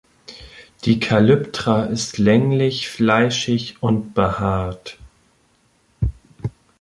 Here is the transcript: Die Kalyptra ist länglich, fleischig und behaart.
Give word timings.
Die 0.85 0.99
Kalyptra 0.99 1.83
ist 1.83 2.17
länglich, 2.17 2.89
fleischig 2.89 3.75
und 3.81 4.15
behaart. 4.15 4.97